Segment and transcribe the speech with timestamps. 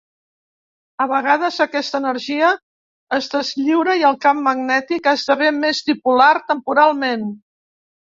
[1.03, 2.49] A vegades aquesta energia
[3.19, 7.33] es deslliura i el camp magnètic esdevé més dipolar temporalment.